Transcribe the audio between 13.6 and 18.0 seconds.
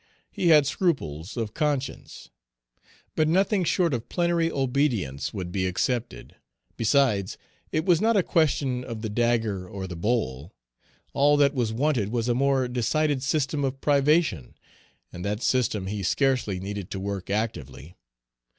of privation. And that system he scarcely needed to work actively.